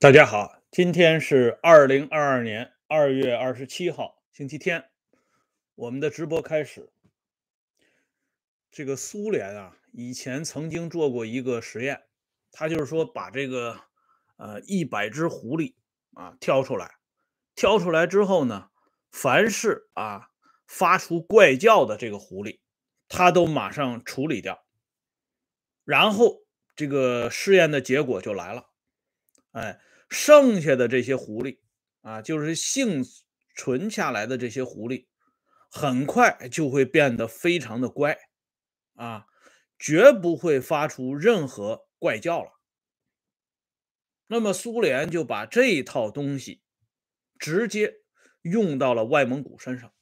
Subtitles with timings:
[0.00, 4.88] 大家好，今天是二零二二年二月二十七号，星期天。
[5.74, 6.90] 我们的直播开始。
[8.70, 12.04] 这个苏联啊，以前曾经做过一个实验，
[12.50, 13.78] 他就是说把这个
[14.38, 15.74] 呃一百只狐狸
[16.14, 16.94] 啊挑出来，
[17.54, 18.70] 挑出来之后呢，
[19.10, 20.30] 凡是啊
[20.66, 22.60] 发出怪叫的这个狐狸，
[23.06, 24.64] 他都马上处理掉。
[25.84, 28.70] 然后这个试验的结果就来了，
[29.50, 29.78] 哎。
[30.10, 31.60] 剩下的这些狐狸
[32.02, 33.04] 啊，就是幸
[33.56, 35.06] 存下来的这些狐狸，
[35.70, 38.18] 很快就会变得非常的乖
[38.94, 39.26] 啊，
[39.78, 42.50] 绝不会发出任何怪叫了。
[44.26, 46.60] 那么苏联就把这一套东西
[47.38, 48.00] 直接
[48.42, 49.92] 用到了外蒙古身上。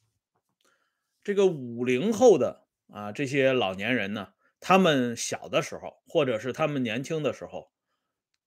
[1.23, 7.71] 这个五零后的啊这些老年人呢，他们小的时候，或者是他们年轻的时候。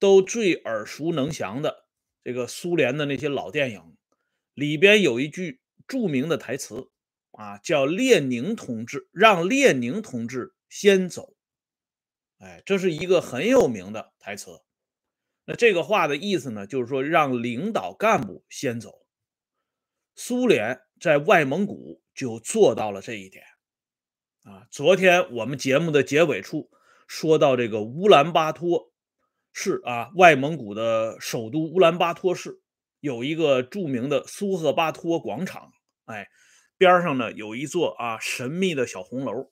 [0.03, 1.87] 都最耳熟能详的
[2.25, 3.97] 这个苏联的那些老电影
[4.53, 6.91] 里边有一句著名的台词
[7.31, 11.37] 啊，叫“列宁同志让列宁同志先走”。
[12.43, 14.63] 哎，这是一个很有名的台词。
[15.45, 19.07] 那这个话的意思呢，就是说让领导干部先走。
[20.17, 23.45] 苏联在外蒙古就做到了这一点
[24.43, 24.67] 啊。
[24.69, 26.73] 昨天我们节目的结尾处
[27.07, 28.92] 说到这个乌兰巴托。
[29.53, 32.61] 是啊，外蒙古的首都乌兰巴托市
[33.01, 35.71] 有一个著名的苏赫巴托广场，
[36.07, 36.29] 哎，
[36.79, 39.51] 边上呢有一座啊神秘的小红楼。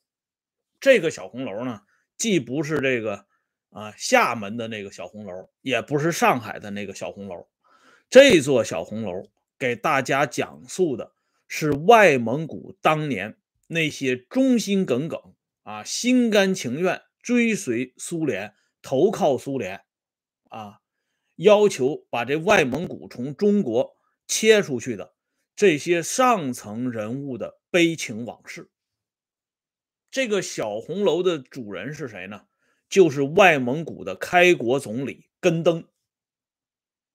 [0.81, 1.83] 这个小红楼呢，
[2.17, 3.27] 既不是这个
[3.69, 7.47] 啊厦门的那个小红楼，也不是上海的那个小红楼。
[8.09, 9.28] 这座小红楼
[9.59, 11.12] 给大家讲述的
[11.47, 15.21] 是外蒙古当年那些忠心耿耿
[15.62, 19.83] 啊、心甘情愿追随苏联、投靠苏联。
[20.51, 20.81] 啊，
[21.37, 23.97] 要求把这外蒙古从中国
[24.27, 25.15] 切出去的
[25.56, 28.71] 这些上层人物的悲情往事。
[30.10, 32.47] 这个小红楼的主人是谁呢？
[32.89, 35.87] 就是外蒙古的开国总理根登。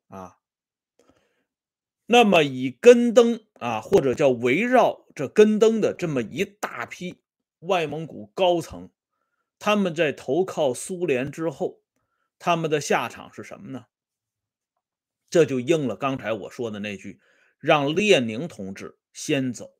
[0.07, 0.39] 啊，
[2.05, 7.21] 那么以根登啊，或者叫围绕着根登的这么一大批
[7.59, 8.89] 外蒙古高层，
[9.59, 11.81] 他们在投靠苏联之后。
[12.39, 13.85] 他们的下场是什么呢？
[15.27, 17.19] 这就应了刚才我说的那句
[17.59, 19.71] ：“让列宁同志先走。”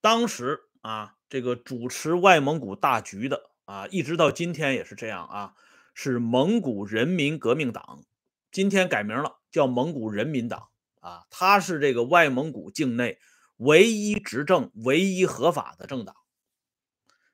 [0.00, 5.54] 当时啊，这个主持外蒙古大局的啊，一直到今天也是这样啊，
[5.94, 8.04] 是蒙古人民革命党，
[8.50, 10.70] 今天改名了，叫蒙古人民党
[11.00, 11.26] 啊。
[11.30, 13.20] 他是这个外蒙古境内
[13.58, 16.16] 唯一执政、唯一合法的政党。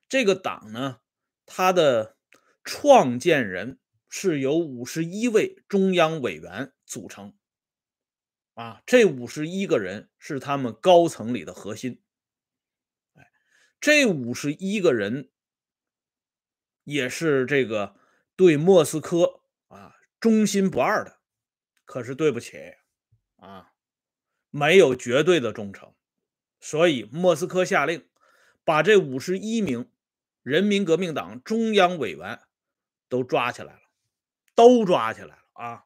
[0.09, 0.99] 这个党呢，
[1.47, 2.17] 它的
[2.65, 3.79] 创建人。
[4.09, 7.37] 是由五十一位中央委员组成，
[8.55, 12.03] 啊，这五十一个人是他们高层里的核心。
[13.15, 13.31] 哎，
[13.81, 15.31] 这五十一个人
[16.85, 17.97] 也是这个
[18.35, 21.19] 对莫斯科啊忠心不二的。
[21.85, 22.57] 可是对不起
[23.37, 23.73] 啊，
[24.51, 25.95] 没有绝对的忠诚，
[26.61, 28.09] 所以莫斯科下令
[28.65, 29.91] 把这五十一名
[30.43, 32.41] 人民革命党中央委员
[33.09, 33.88] 都抓起来了。
[34.59, 35.85] 都抓起来了啊！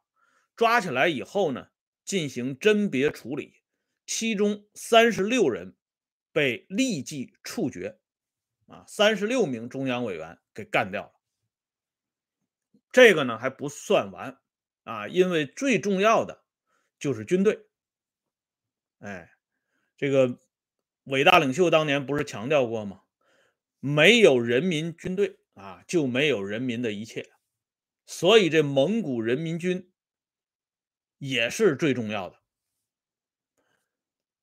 [0.56, 1.68] 抓起来以后呢，
[2.06, 3.60] 进行甄别处理，
[4.06, 5.76] 其中三十六人
[6.32, 7.98] 被立即处决，
[8.68, 11.12] 啊，三十六名中央委员给干掉了。
[12.90, 14.40] 这个呢还不算完
[14.84, 16.42] 啊，因为最重要的
[16.98, 17.66] 就是军队。
[19.00, 19.34] 哎，
[19.98, 20.40] 这个
[21.04, 23.02] 伟大领袖当年不是强调过吗？
[23.80, 27.30] 没有人民军队啊，就没有人民的一切。
[28.14, 29.90] 所以，这蒙古人民军
[31.16, 32.42] 也是最重要的。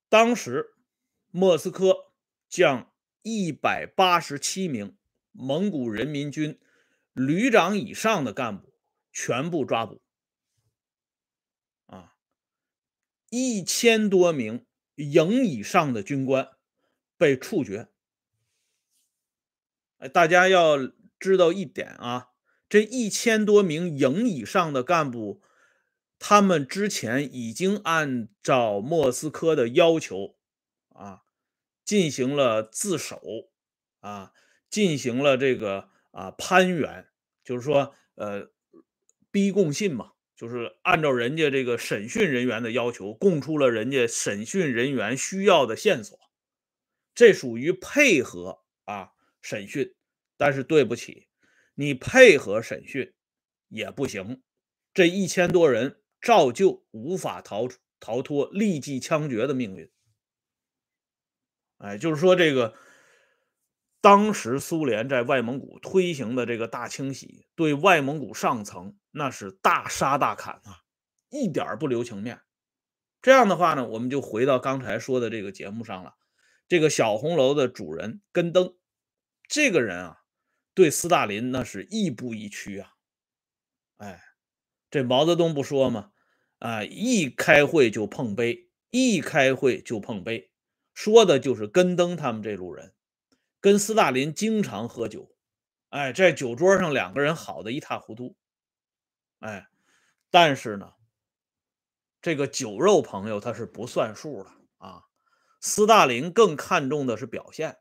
[0.10, 0.74] 当时，
[1.30, 2.12] 莫斯科
[2.50, 2.92] 将
[3.22, 4.98] 一百八十七名
[5.32, 6.60] 蒙古人民军
[7.14, 8.74] 旅长以上的干部
[9.12, 10.02] 全部抓捕，
[11.86, 12.16] 啊，
[13.30, 14.66] 一千多名
[14.96, 16.58] 营以上的军官
[17.18, 17.88] 被处决。
[20.12, 20.76] 大家要
[21.20, 22.32] 知道一点啊。
[22.70, 25.42] 这一千多名营以上的干部，
[26.20, 30.36] 他们之前已经按照莫斯科的要求
[30.90, 31.24] 啊，
[31.84, 33.20] 进行了自首
[34.02, 34.34] 啊，
[34.70, 37.08] 进行了这个啊攀援，
[37.44, 38.52] 就是说呃
[39.32, 46.16] 逼供信嘛，就是按照人家这个审讯人员的要求，供出了人家审讯人员需要的线索，
[47.16, 49.96] 这属于配合啊审讯，
[50.38, 51.29] 但是对不起。
[51.80, 53.14] 你配合审讯
[53.70, 54.44] 也不行，
[54.94, 57.70] 这一千多人照旧无法逃
[58.02, 59.90] 逃脱立即枪决的命运。
[61.78, 62.76] 哎，就是说这个。
[64.02, 70.84] 当时苏联在外蒙古推行的这个大清洗，对外蒙古上层那是大杀大砍啊，
[71.30, 72.42] 一点不留情面。
[73.22, 76.16] 这样的话呢，我们就回到刚才说的这个节目上了。
[76.70, 78.74] 这个小红楼的主人根登，
[79.50, 80.19] 这个人啊，
[80.80, 82.94] 对斯大林那是亦步亦趋啊。
[83.98, 84.24] 哎，
[84.90, 86.14] 这毛泽东不说吗？
[86.60, 90.54] 啊，一开会就碰杯，一开会就碰杯，
[90.94, 92.94] 说的就是根登他们这路人。
[93.60, 95.36] 跟斯大林经常喝酒，
[95.90, 98.38] 哎，在酒桌上两个人好的一塌糊涂，
[99.40, 99.68] 哎，
[100.32, 100.94] 但是呢，
[102.22, 105.04] 这个酒肉朋友他是不算数的啊。
[105.60, 107.80] 斯大林更看重的是表现，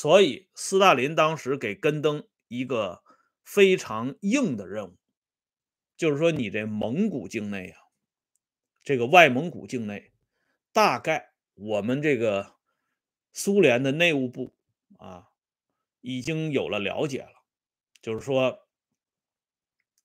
[0.00, 3.02] 所以斯大林当时给根登一个
[3.42, 4.96] 非常硬的任务，
[5.96, 7.80] 就是说你这蒙古境内啊，
[8.84, 10.12] 这个外蒙古境内，
[10.72, 12.54] 大概我们这个
[13.32, 14.54] 苏联的内务部。
[14.98, 15.30] 啊，
[16.00, 17.44] 已经有了了解了，
[18.00, 18.68] 就是说，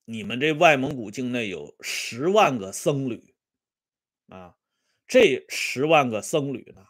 [0.04, 3.34] 你们这外蒙古境内有十万个僧侣，
[4.26, 4.56] 啊，
[5.06, 6.86] 这十万个僧侣呢，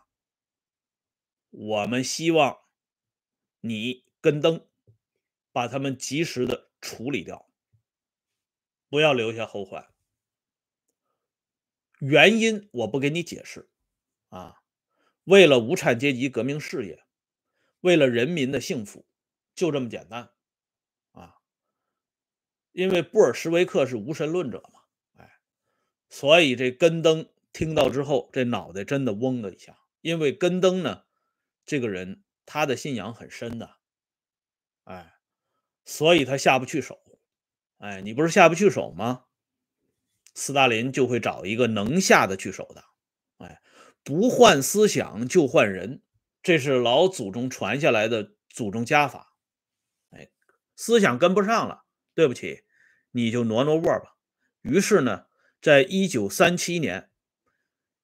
[1.51, 2.64] 我们希望
[3.67, 4.69] 你跟登
[5.51, 7.49] 把他们及时的处理掉，
[8.91, 9.91] 不要留下后患。
[11.99, 13.71] 原因我不给你解释，
[14.29, 14.61] 啊，
[15.25, 17.03] 为了无产阶级革命事业。
[17.81, 19.07] 为了人民的幸福，
[19.55, 20.31] 就这么简单，
[21.13, 21.37] 啊！
[22.73, 24.81] 因为布尔什维克是无神论者嘛，
[25.17, 25.39] 哎，
[26.09, 29.79] 所以这根登听到之后，这脑袋真的嗡的一下。
[30.01, 31.05] 因为根登呢，
[31.67, 33.77] 这个人他的信仰很深的，
[34.85, 35.15] 哎，
[35.85, 37.03] 所以他下不去手，
[37.79, 39.25] 哎，你不是下不去手吗？
[40.35, 42.85] 斯大林就会找一个能下得去手的，
[43.39, 43.63] 哎，
[44.03, 46.03] 不换思想就换人。
[46.43, 49.35] 这是老祖宗传下来的祖宗家法，
[50.11, 50.31] 哎，
[50.77, 52.65] 思想跟不上了，对不起，
[53.13, 54.17] 你就挪挪窝吧。
[54.61, 55.27] 于是呢，
[55.63, 57.11] 在一九三七年，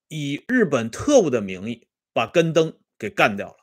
[0.08, 3.59] 以日本特务的名义把根登给干掉了，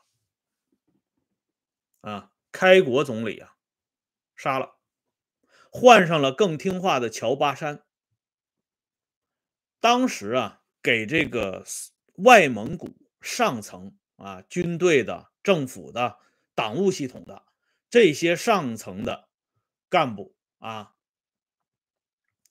[2.08, 3.56] 啊，开国总理啊，
[4.34, 4.78] 杀了，
[5.70, 7.84] 换上了更听话的乔巴山。
[9.80, 11.64] 当时啊，给这个
[12.14, 13.96] 外蒙古上层。
[14.18, 16.18] 啊，军队的、政府的、
[16.56, 17.44] 党务系统的
[17.88, 19.28] 这些上层的
[19.88, 20.96] 干部啊，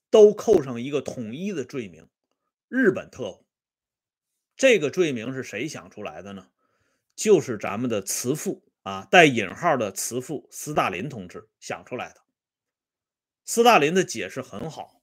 [0.09, 2.09] 都扣上一个统一的罪名——
[2.69, 3.45] 日本特务。
[4.55, 6.49] 这个罪名是谁想出来的呢？
[7.17, 12.21] 就是咱们的慈父啊，带引号的慈父斯大林同志想出来的。
[13.43, 15.01] 斯大林的解释很好，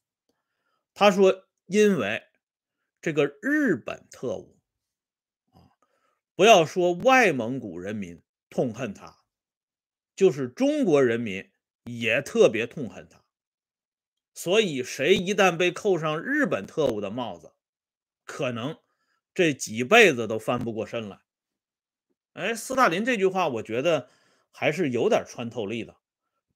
[0.95, 2.23] 他说：“因为
[3.03, 4.59] 这个日本特务
[5.51, 5.69] 啊。”
[6.35, 9.19] 不要说外蒙古人民痛恨他，
[10.17, 11.53] 就是中国人民
[11.85, 13.23] 也特别痛恨他。
[14.33, 17.53] 所以，谁一旦被扣上日本特务的帽子，
[18.25, 18.79] 可能
[19.35, 21.21] 这几辈子都翻不过身来。
[22.35, 24.09] 哎，斯大林这句话，我觉得
[24.53, 25.97] 还是有点穿透力的。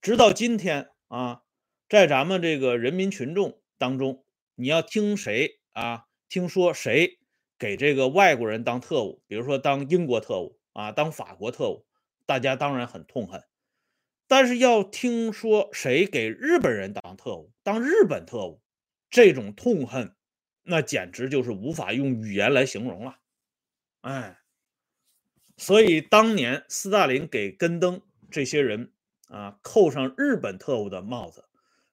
[0.01, 1.41] 直到今天啊，
[1.89, 4.23] 在咱们这个人民群众当中，
[4.55, 6.05] 你要听谁啊？
[6.27, 7.17] 听说谁？
[7.57, 11.85] 给这个外国人当特务，比如说当英国特务啊，当法国特务，
[12.25, 13.43] 大家当然很痛恨。
[14.27, 18.61] 但是要听说谁给日本人当特务，当日本特务，
[19.09, 20.15] 这种痛恨，
[20.63, 23.17] 那简直就是无法用语言来形容了。
[24.01, 24.38] 哎，
[25.59, 28.01] 所以当年斯大林给根登
[28.31, 28.93] 这些人
[29.27, 31.43] 啊扣上日本特务的帽子，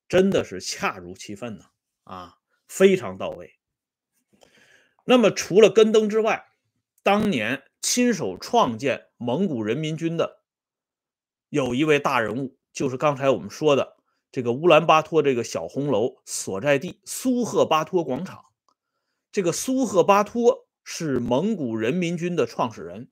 [0.08, 1.64] 真的是恰如其分呢，
[2.04, 3.58] 啊，非常到位。
[5.04, 6.46] 那么，除了根登之外，
[7.02, 10.42] 当年亲手创建蒙古人民军的
[11.48, 13.96] 有一位大人物，就是刚才我们说的
[14.30, 18.44] 这个乌兰巴托这个小红楼所在地苏赫巴托广场。
[19.32, 23.10] 这个苏赫巴托是蒙古人民军的创始人，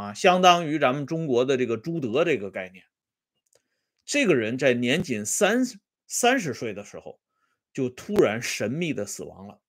[0.00, 2.86] 啊，相当于咱们中国的这个朱德这个概念。
[4.06, 5.62] 这个人在年仅三
[6.06, 7.20] 三十岁的时候，
[7.74, 9.60] 就突然神秘的死亡了。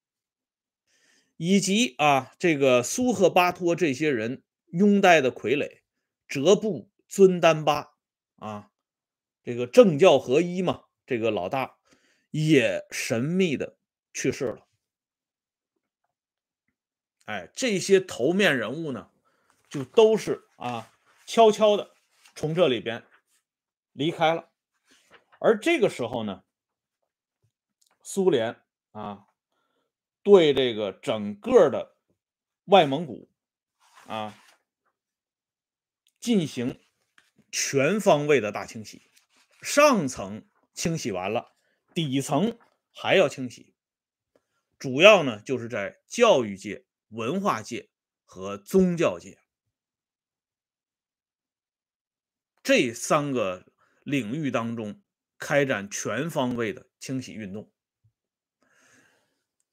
[1.35, 5.81] 以及啊，这个苏赫巴托这些人拥戴的傀儡，
[6.29, 7.89] 哲布尊丹巴
[8.37, 8.71] 啊，
[9.43, 11.75] 这个政教合一嘛，这个老大
[12.29, 13.75] 也神秘的
[14.13, 14.65] 去世了。
[17.25, 19.10] 哎，这些头面人物呢，
[19.71, 20.93] 就都是啊，
[21.25, 21.95] 悄悄的
[22.35, 23.03] 从这里边
[23.91, 24.51] 离开了。
[25.39, 26.43] 而这个时候呢，
[28.03, 28.61] 苏联
[28.91, 29.25] 啊。
[30.23, 31.97] 对这个整个的
[32.65, 33.27] 外蒙古
[34.05, 34.39] 啊
[36.19, 36.79] 进行
[37.51, 39.01] 全方位的大清洗，
[39.63, 41.55] 上层清洗完了，
[41.95, 42.55] 底层
[42.93, 43.73] 还要清洗，
[44.77, 47.89] 主要呢就是在教育界、文化界
[48.23, 49.39] 和宗教界
[52.71, 53.65] 这三个
[54.01, 55.01] 领域当中
[55.37, 57.69] 开展全方位的清洗运动。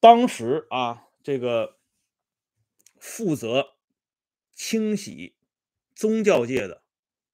[0.01, 1.79] 当时啊，这个
[2.97, 3.77] 负责
[4.51, 5.37] 清洗
[5.95, 6.83] 宗教界的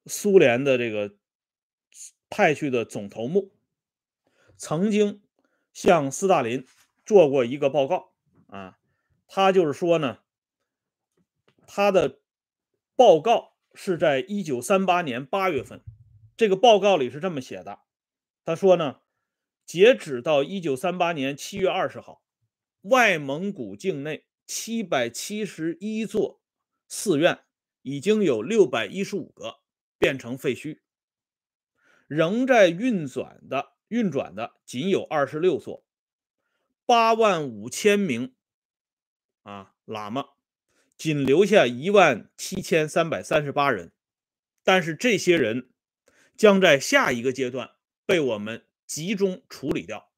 [0.05, 1.17] 苏联的这个
[2.29, 3.51] 派去的总头目，
[4.57, 5.23] 曾经
[5.73, 6.67] 向斯大林
[7.07, 8.13] 做过一个报告
[8.45, 8.77] 啊，
[9.25, 10.19] 他就是说呢，
[11.65, 12.21] 他的
[12.95, 15.81] 报告是在一九三八年八月份，
[16.35, 17.79] 这个报告里是这么写的，
[18.43, 19.01] 他说呢，
[19.65, 22.23] 截止到一九三八年七月二十号。
[22.87, 26.39] 外蒙古境内七百七十一座
[26.87, 27.39] 寺院
[27.81, 29.55] 已经有六百一十五个
[29.97, 30.81] 变成废墟，
[32.05, 35.83] 仍在运转的运转的仅有二十六座，
[36.85, 38.35] 八万五千名
[39.41, 40.27] 啊喇嘛，
[40.97, 43.91] 仅留下一万七千三百三十八人，
[44.63, 45.69] 但是这些人
[46.35, 47.71] 将在下一个阶段
[48.05, 50.11] 被我们集中处理掉。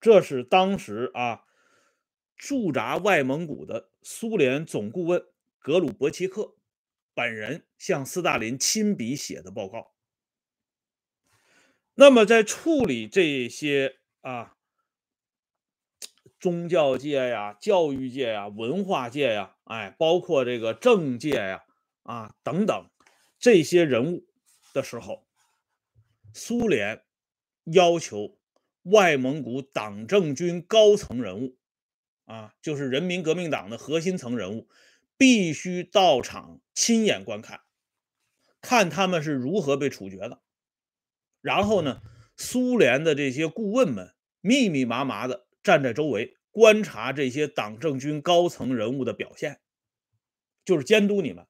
[0.00, 1.44] 这是当时啊，
[2.36, 5.24] 驻扎外蒙古的苏联总顾问
[5.60, 6.56] 格鲁伯奇克
[7.14, 9.94] 本人向斯大林亲笔写的报告。
[11.94, 14.56] 那么，在处理这些啊
[16.42, 21.62] 宗教界呀、教育界呀、文化界呀，哎，包括这个政界呀
[22.02, 22.90] 啊等等
[23.38, 24.26] 这些人物
[24.74, 25.24] 的时候，
[26.34, 27.02] 苏联
[27.64, 28.36] 要求。
[28.86, 31.56] 外蒙古党政军高层人物，
[32.24, 34.68] 啊，就是人民革命党的核心层人物，
[35.16, 37.60] 必须到场亲眼观看，
[38.60, 40.42] 看他们是如何被处决的。
[41.40, 42.02] 然后呢，
[42.36, 49.60] 苏联的这些顾问们密密麻麻的站在周围观察这些党政军高层人物的表现，
[50.64, 51.46] 就是监督你们，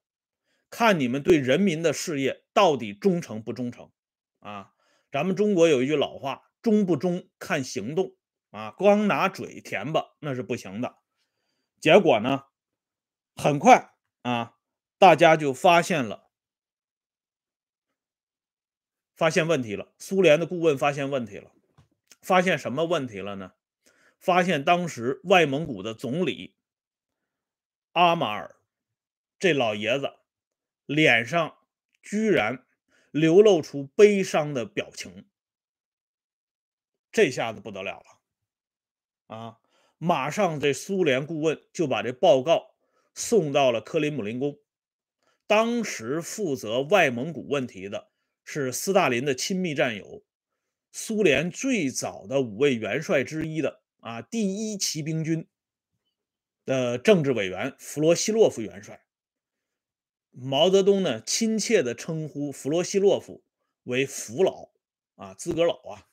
[0.69, 3.91] 看你们对人民的事业到底忠诚不忠诚。
[4.39, 4.73] 啊，
[5.11, 6.43] 咱们中国有一句老话。
[6.63, 8.15] 忠不忠看行动
[8.51, 10.95] 啊，光拿嘴填吧那是不行的。
[11.81, 12.45] 结果呢，
[13.35, 14.55] 很快啊，
[14.97, 16.29] 大家就发现了，
[19.13, 19.93] 发现问题了。
[19.99, 21.51] 苏联的顾问发现问题了，
[22.21, 23.51] 发现什么问题了呢？
[24.23, 26.55] 发现当时外蒙古的总理
[27.91, 28.55] 阿马尔
[29.37, 30.13] 这老爷子
[30.85, 31.57] 脸上
[32.01, 32.65] 居然
[33.11, 35.27] 流露出悲伤的表情。
[37.11, 37.99] 这下子不得了
[39.27, 39.59] 了，啊！
[39.97, 42.73] 马上这苏联顾问就把这报告
[43.13, 44.57] 送到了克里姆林宫。
[45.45, 48.09] 当时负责外蒙古问题的
[48.45, 50.23] 是斯大林的亲密战友，
[50.93, 55.47] 苏联最早的五位元帅之一的啊第一骑兵军
[56.65, 59.05] 的政治委员弗罗西洛夫元帅。
[60.29, 63.45] 毛泽东呢亲切地称呼弗罗西洛夫
[63.83, 64.71] 为“福老”，
[65.15, 66.09] 啊，资格老啊。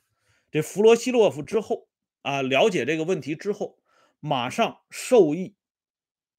[0.53, 1.89] 这弗罗西洛夫之后
[2.23, 3.83] 啊，了解这个问题之后，
[4.21, 5.57] 马上授意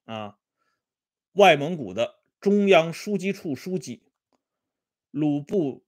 [0.05, 0.39] 啊，
[1.33, 4.03] 外蒙古的中央书记处书记
[5.09, 5.83] 鲁布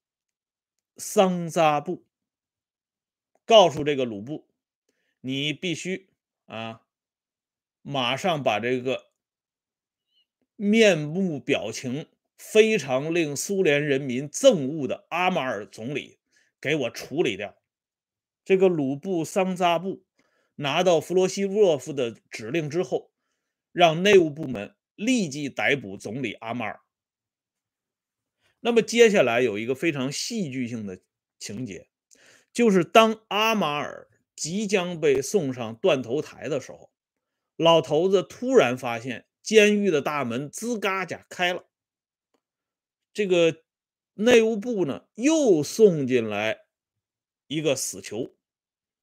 [0.98, 2.06] 桑扎布，
[3.46, 4.50] 告诉这个鲁布，
[5.26, 6.10] 你必须
[6.48, 6.82] 啊，
[7.82, 9.12] 马上把这个
[10.58, 16.20] 面目表情非常令苏联人民憎恶的阿马尔总理
[16.60, 17.58] 给我处理掉。
[18.44, 20.04] 这个鲁布桑扎布
[20.56, 23.14] 拿到弗罗西洛夫的指令之后，
[23.72, 26.82] 让内务部门立即逮捕总理阿马尔。
[28.60, 31.02] 那么接下来有一个非常戏剧性的
[31.40, 31.88] 情节，
[32.52, 36.92] 就是当阿马尔即将被送上断头台的时候，
[37.56, 41.66] 老头子突然发现监狱的大门吱嘎家开了，
[43.14, 43.64] 这个
[44.16, 46.60] 内务部呢又送进来。
[47.48, 48.34] 一个死囚，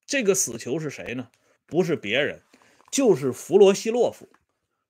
[0.07, 1.31] 这个死囚是谁呢？
[1.67, 2.43] 不是别人，
[2.91, 4.29] 就是弗罗西洛夫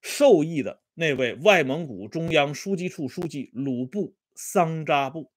[0.00, 5.30] 授意的那位外蒙古中央书记处书记鲁布桑扎布。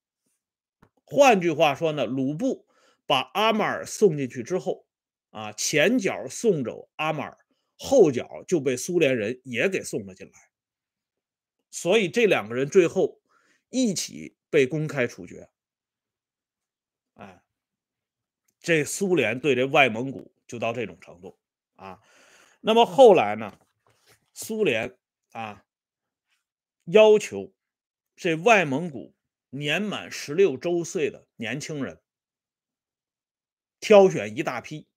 [1.03, 2.65] 换句话说呢，鲁布
[3.05, 4.85] 把阿马尔送进去之后，
[5.33, 7.37] 啊，前脚送走阿马尔，
[7.77, 10.33] 后脚就被苏联人也给送了进来。
[11.71, 13.19] 所以这两个人最后
[13.69, 15.49] 一起被公开处决。
[18.59, 21.37] 这苏联对这外蒙古就到这种程度
[21.75, 21.99] 啊！
[22.61, 23.59] 那么后来呢，
[24.31, 24.97] 苏联
[25.33, 25.65] 啊
[26.85, 27.53] 要求
[28.15, 29.13] 这外蒙古
[29.49, 32.01] 年满十六周岁的年轻人，
[33.81, 34.87] 挑选一大批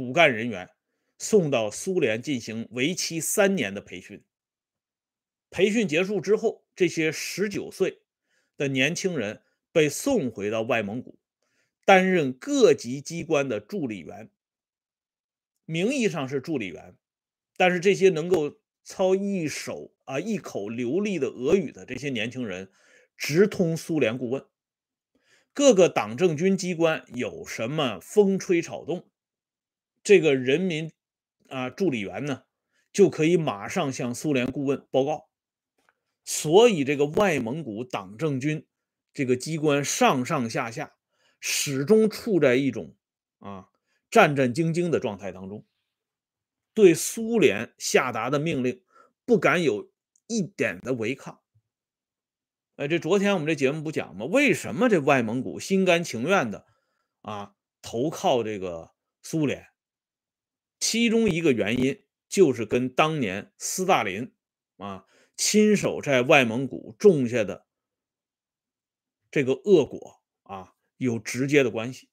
[0.00, 0.70] 骨干人员，
[1.18, 4.24] 送到苏联进行为期三年的培训。
[5.50, 8.00] 培训结束之后，这些十九岁
[8.56, 9.42] 的年轻人
[9.72, 11.18] 被送回到外蒙古，
[11.84, 14.30] 担任各级机关的助理员。
[15.66, 16.96] 名义上是助理员，
[17.58, 22.72] 但是这些能够操一手啊一口流利的俄语的这些年轻人，
[23.18, 24.46] 直通苏联顾问。
[25.52, 29.09] 各个党政军机关有什么风吹草动，
[30.02, 30.92] 这个人民
[31.48, 32.44] 啊助理员呢，
[32.92, 35.28] 就可以马上向苏联顾问报告。
[36.24, 38.66] 所以，这个外蒙古党政军
[39.12, 40.94] 这个机关上上下下
[41.40, 42.96] 始终处在一种
[43.38, 43.66] 啊。
[44.10, 45.64] 战战兢兢的状态当中，
[46.74, 48.82] 对苏联下达的命令
[49.24, 49.92] 不敢有
[50.26, 51.40] 一点的违抗。
[52.74, 54.26] 哎，这昨天我们这节目不讲吗？
[54.26, 56.66] 为什么这外蒙古心甘情愿的
[57.22, 58.90] 啊投靠这个
[59.22, 59.69] 苏联？
[60.80, 64.32] 其中一个原因就是跟当年斯大林
[64.78, 65.06] 啊
[65.36, 67.66] 亲手在外蒙古种下的
[69.30, 72.08] 这个恶果啊有直接的关系。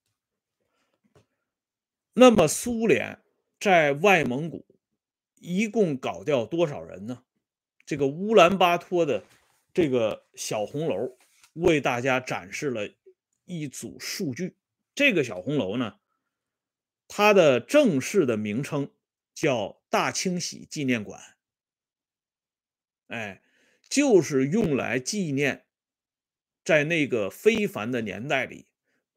[2.14, 3.20] 那么，苏联
[3.60, 4.66] 在外蒙古
[5.36, 7.24] 一共搞掉多少人呢？
[7.86, 9.24] 这个乌兰巴托的
[9.74, 11.18] 这个小红楼
[11.54, 12.90] 为大家展示了
[13.46, 14.58] 一组数据。
[14.96, 16.00] 这个小红楼呢，
[17.08, 18.92] 它的正式的名称
[19.34, 21.22] 叫大清洗纪念馆，
[23.08, 23.42] 哎，
[23.90, 25.66] 就是用来纪念
[26.64, 28.68] 在那个非凡的年代里。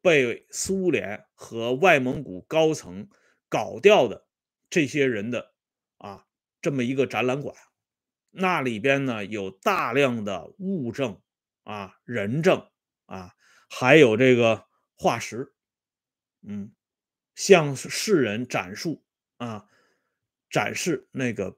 [0.03, 3.11] 被苏联和外蒙古高层
[3.51, 4.27] 搞掉的
[4.71, 5.53] 这些人的
[5.99, 6.27] 啊，
[6.63, 7.55] 这么一个展览馆，
[8.31, 11.21] 那里边呢有大量的物证
[11.65, 12.67] 啊、人证
[13.05, 13.35] 啊，
[13.69, 15.53] 还有这个化石，
[16.41, 16.73] 嗯，
[17.41, 19.03] 向世人展述
[19.39, 19.67] 啊，
[20.51, 21.57] 展示那个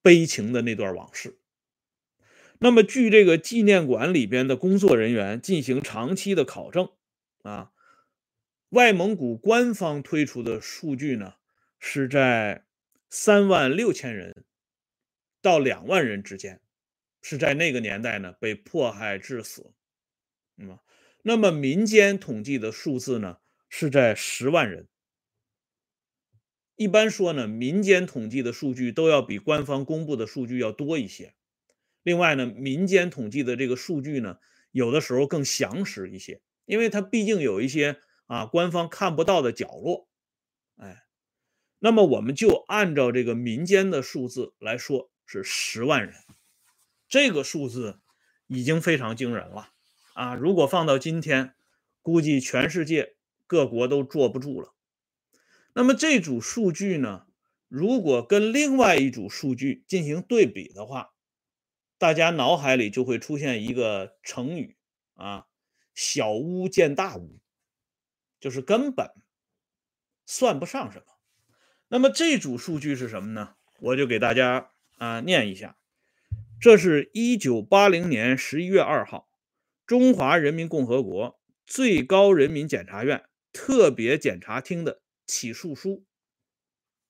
[0.00, 1.38] 悲情的那段往事。
[2.60, 6.90] 那么，据这个纪念馆里边的工作人员进行长期的考证
[7.42, 7.72] 啊。
[8.70, 11.34] 外蒙古官方推出的数据呢，
[11.78, 12.64] 是在
[13.10, 14.46] 三万六千人
[15.42, 16.62] 到两万人之间，
[17.20, 19.74] 是在那个年代呢被迫害致死。
[20.56, 20.78] 嗯，
[21.20, 23.36] 那么民间统计的数字呢
[23.68, 24.88] 是在十万人。
[26.78, 31.34] 一般说呢，民间统计的数据都要比官方公布的数据要多一些。
[32.02, 34.38] 另外呢，民间统计的这个数据呢，
[34.70, 37.98] 有的时候更详实一些，因为它毕竟有一些。
[38.28, 40.06] 啊，官方看不到的角落，
[40.76, 41.04] 哎，
[41.78, 46.12] 那么我们就按照这个民间的数字来说，是十万人，
[47.08, 48.00] 这个数字
[48.46, 49.70] 已经非常惊人了
[50.12, 50.34] 啊！
[50.34, 51.54] 如果放到今天，
[52.02, 54.74] 估计全世界各国都坐不住了。
[55.78, 57.28] 那么这组数据呢，
[57.68, 61.10] 如果跟另外一组数据进行对比的话，
[61.98, 64.76] 大家脑海里就会出现一个成语
[65.14, 65.46] 啊
[65.94, 67.38] ，“小巫见大巫”。
[68.40, 69.08] 就是根本
[70.26, 71.04] 算不上什么。
[71.86, 73.54] 那么这组数据是什么呢？
[73.78, 75.76] 我就给大家啊念一下。
[76.60, 79.28] 这是一九八零年十一月二号，
[79.86, 86.04] 中华人民共和国最高人民检察院特别检察厅的起诉书。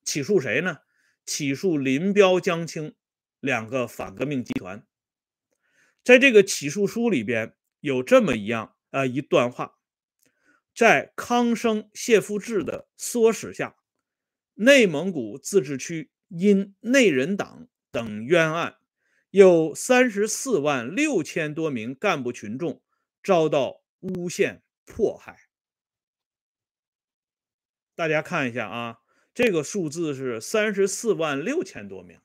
[0.03, 0.81] 起诉谁呢？
[1.25, 2.95] 起诉林彪、江青
[3.39, 4.85] 两个反革命集团。
[6.03, 9.79] 在这个起诉书里边有这么一样啊一段话。
[10.75, 13.75] 在康生谢夫治的唆使下，
[14.53, 18.77] 内蒙古自治区因内人党等冤案，
[19.29, 22.81] 有三十四万六千多名干部群众
[23.23, 25.48] 遭到诬陷迫害。
[27.99, 28.99] 大家看一下啊，
[29.33, 32.21] 这个数字是三十四万六千多名，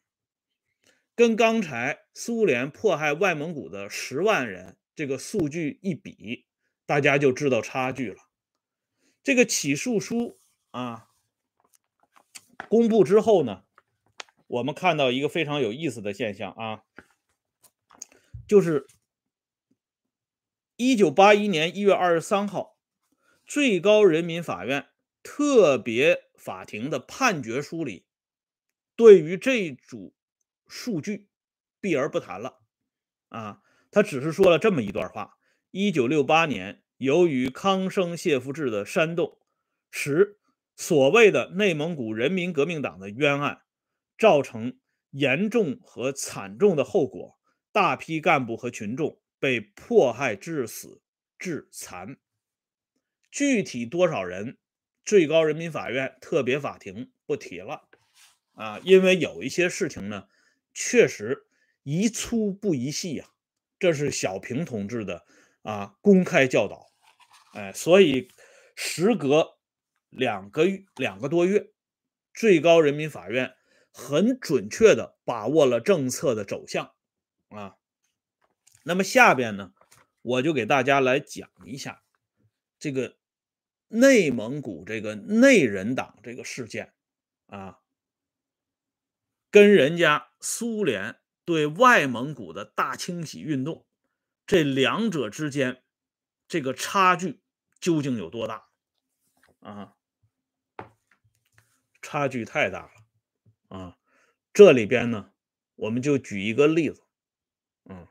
[1.16, 6.46] 跟刚才苏联迫害外蒙古的十万人这个数据一比，
[6.86, 8.22] 大家就知道差距了。
[9.24, 10.38] 这个起诉书
[10.70, 11.08] 啊，
[12.68, 13.64] 公布之后呢，
[14.46, 16.84] 我们看到一个非常有意思的现象啊，
[18.46, 18.86] 就是
[20.76, 22.76] 一九八一年一月二十三号，
[23.44, 24.86] 最高人民法院
[25.24, 28.06] 特别法庭的判决书里，
[28.94, 30.14] 对于这组
[30.68, 31.28] 数据
[31.80, 32.60] 避而不谈了
[33.30, 35.36] 啊，他只是说了这么一段话：
[35.72, 36.82] 一九六八年。
[36.98, 39.40] 由于康生谢夫治的煽动，
[39.90, 40.38] 使
[40.76, 43.62] 所谓的内蒙古人民革命党的冤案
[44.16, 44.78] 造成
[45.10, 47.36] 严重和惨重的后果，
[47.72, 51.02] 大批干部和群众被迫害致死、
[51.36, 52.16] 致残。
[53.30, 54.56] 具体多少人，
[55.04, 57.88] 最高人民法院特别法庭不提了
[58.54, 60.28] 啊，因为有一些事情呢，
[60.72, 61.46] 确实
[61.82, 63.26] 宜粗不宜细呀，
[63.78, 65.26] 这是小平同志的
[65.62, 66.86] 啊公开教导，
[67.52, 68.28] 哎，所以
[68.74, 69.58] 时隔
[70.08, 71.72] 两个月两个多月，
[72.32, 73.54] 最高人民法院
[73.92, 76.92] 很准确的把握了政策的走向
[77.48, 77.76] 啊。
[78.84, 79.74] 那么下边呢，
[80.22, 82.02] 我就给大家来讲一下
[82.78, 83.16] 这个。
[83.88, 86.94] 内蒙古这个内人党这个事件
[87.46, 87.80] 啊，
[89.50, 93.86] 跟人家苏联对外蒙古的大清洗运动，
[94.46, 95.82] 这两者之间
[96.48, 97.40] 这个差距
[97.80, 98.68] 究竟有多大
[99.60, 99.96] 啊？
[102.02, 103.98] 差距太大了啊！
[104.52, 105.32] 这里边呢，
[105.74, 107.02] 我们就举一个例子，
[107.84, 108.06] 嗯，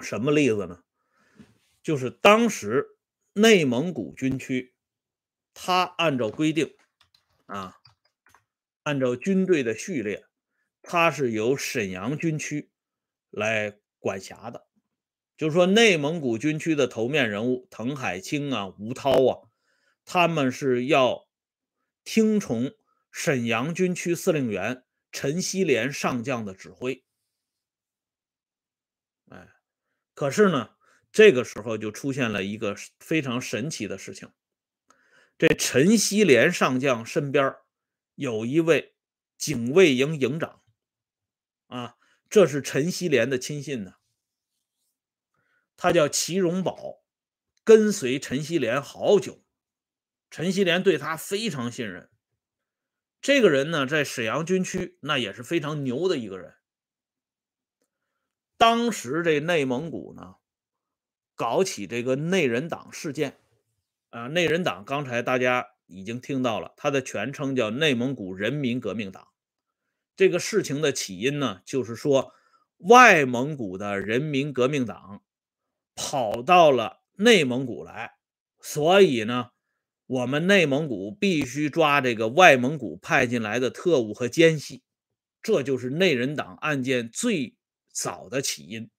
[0.00, 0.82] 什么例子呢？
[1.80, 2.97] 就是当时
[3.40, 4.74] 内蒙古军区。
[5.54, 6.76] 他按照规定，
[7.46, 7.78] 啊，
[8.84, 10.24] 按照军队的序列，
[10.82, 12.70] 他是由沈阳军区
[13.30, 14.68] 来管辖的。
[15.36, 19.50] 就是说，内蒙古军区的头面人物滕海清啊、吴涛啊，
[20.04, 21.28] 他们是要
[22.04, 22.72] 听从
[23.10, 27.04] 沈阳军区司令员陈锡联上将的指挥。
[29.30, 29.48] 哎，
[30.14, 30.70] 可是呢，
[31.10, 34.30] 这个时候就出现了一个非常神奇的事情。
[35.36, 37.54] 这陈锡联上将身边
[38.14, 38.96] 有一位
[39.36, 40.62] 警卫营营长，
[41.68, 41.96] 啊，
[42.28, 43.94] 这是陈锡联的亲信呢。
[45.76, 47.04] 他叫齐荣宝，
[47.62, 49.44] 跟随陈锡联好久，
[50.28, 52.10] 陈锡联对他非常信任。
[53.20, 56.56] 这个人呢，在沈阳军区那也是非常牛的一个人。
[58.56, 60.37] 当时这内蒙古呢，
[61.38, 63.38] 搞起这个内人党事件。
[64.10, 69.28] 啊，内人党刚才大家已经听到了，它的全称叫内蒙古人民革命党。
[70.16, 72.32] 这个事情的起因呢，就是说
[72.78, 75.22] 外蒙古的人民革命党
[75.94, 78.14] 跑到了内蒙古来，
[78.60, 79.50] 所以呢，
[80.06, 84.82] 我们内蒙古必须抓这个外蒙古派进来的特务和奸细，
[85.42, 87.54] 这就是内人党案件最
[87.92, 88.90] 早的起因。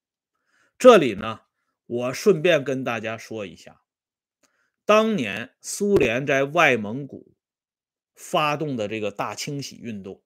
[0.78, 1.41] 这里呢，
[1.89, 3.82] 我顺便跟大家说一下。
[4.86, 7.36] 当年苏联在外蒙古
[8.13, 10.21] 发动的这个大清洗运动，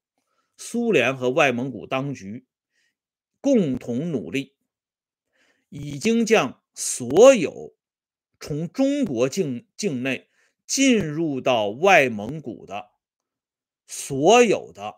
[0.58, 2.45] 苏联和外蒙古当局
[3.39, 4.58] 共同努力，
[5.69, 7.78] 已经将所有
[8.41, 10.30] 从中国境境内
[10.65, 12.89] 进入到外蒙古的
[13.88, 14.97] 所有的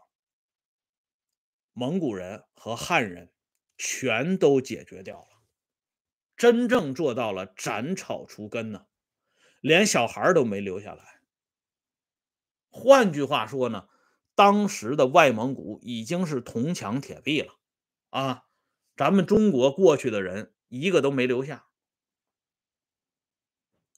[1.74, 3.32] 蒙古人和汉人
[3.78, 5.35] 全都解决掉了，
[6.38, 8.86] 真正做到了斩草除根呢。
[9.62, 11.22] 连小孩都没留下来。
[12.70, 13.88] 换句话说呢，
[14.36, 17.54] 当时的外蒙古已经是铜墙铁壁了
[18.10, 18.44] 啊！
[18.96, 21.66] 咱们中国过去的人一个都没留下。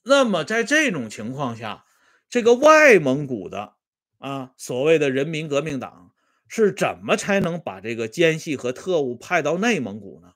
[0.04, 1.84] 那么在这种情况下，
[2.30, 3.76] 这个外蒙古的
[4.16, 6.14] 啊所谓的人民革命党
[6.46, 10.32] 是怎么才能把这个奸细和特务派到内蒙古呢？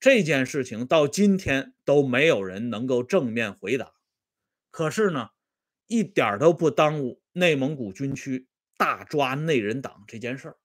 [0.00, 3.94] 这件事情到今天都没有人能够正面回答。
[4.70, 5.30] 可是呢，
[5.86, 10.58] 一点都不耽误内蒙古军区大抓内人党这件事儿。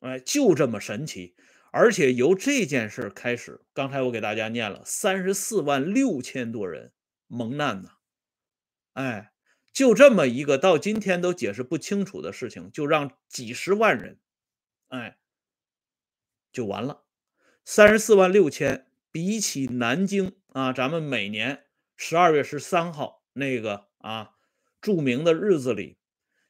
[0.00, 1.34] 哎，就这么神奇！
[1.72, 6.92] 而且由这件事开始，刚才我给大家念了三十四万六千多人
[7.26, 7.90] 蒙难呢。
[8.94, 9.32] 哎，
[9.72, 14.18] 就这么一个到今天都解释不清楚的事情，就让几十万人，
[14.88, 15.18] 哎，
[16.52, 17.04] 就完了。
[17.72, 21.66] 三十四万六千，比起南京啊，咱们每年。
[21.94, 24.32] 十二月十三号那个啊
[24.80, 25.96] 著名的日子里，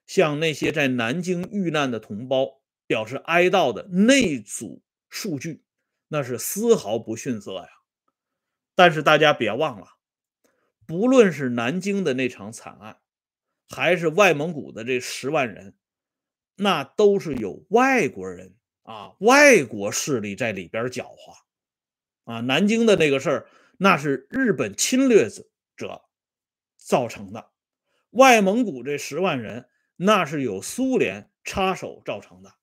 [0.07, 5.63] 向那些在南京遇难的同胞表示哀悼的那组数据，
[6.09, 7.69] 那是丝毫不逊色呀。
[8.75, 9.89] 但是大家别忘了，
[10.87, 12.99] 不论是南京的那场惨案，
[13.69, 15.77] 还是外蒙古的这十万人，
[16.57, 18.55] 那都是有外国人
[18.91, 22.41] 啊，外国势力在里边搅和啊。
[22.41, 23.49] 南京的那个事儿。
[23.83, 25.31] 那是日本侵略
[25.75, 26.05] 者
[26.77, 27.51] 造成的，
[28.11, 32.57] 外蒙古这十万人，那是有苏联插手造成的，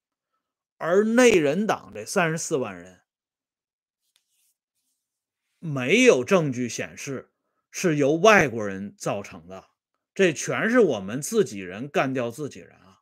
[0.77, 3.01] 而内人党这三十四万人，
[5.57, 7.31] 没有证据显示
[7.71, 9.69] 是由外国人造成的，
[10.13, 13.01] 这全是我们自己人干掉自己人啊！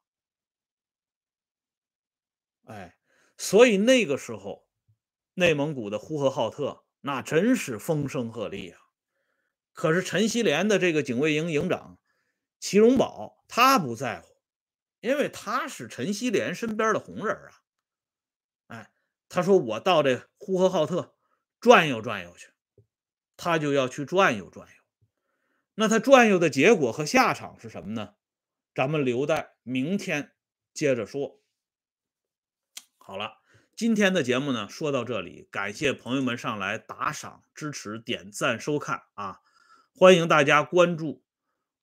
[2.63, 2.95] 哎，
[3.37, 4.67] 所以那个时候，
[5.33, 8.79] 内蒙古的呼和浩特那真是风声鹤唳啊。
[9.73, 11.99] 可是陈锡联的这个警卫营营长
[12.59, 14.35] 齐荣宝，他不在乎，
[15.01, 17.51] 因为他是陈锡联身边的红人啊。
[18.67, 18.91] 哎，
[19.27, 21.15] 他说我到这呼和浩特
[21.59, 22.47] 转悠转悠去，
[23.35, 24.75] 他就要去转悠转悠。
[25.75, 28.15] 那他转悠的结果和下场是什么呢？
[28.73, 30.33] 咱们留待明天
[30.73, 31.41] 接着说。
[33.07, 33.33] 好了，
[33.75, 39.41] 今天的节目呢，说到这里，感谢朋友们上来打赏、支持、点赞、收看啊！
[39.93, 41.23] 欢迎大家关注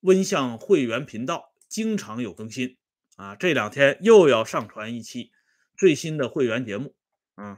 [0.00, 2.76] 温相会员频道，经常有更新
[3.14, 3.37] 啊！
[3.37, 5.30] 这两天又要上传一期
[5.76, 6.96] 最新的会员节目，
[7.37, 7.56] 嗯。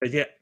[0.00, 0.37] 再见。